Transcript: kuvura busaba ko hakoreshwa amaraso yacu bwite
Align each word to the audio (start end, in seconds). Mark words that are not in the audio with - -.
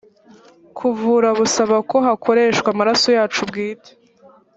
kuvura 0.77 1.29
busaba 1.39 1.77
ko 1.89 1.97
hakoreshwa 2.07 2.67
amaraso 2.73 3.07
yacu 3.17 3.39
bwite 3.49 3.91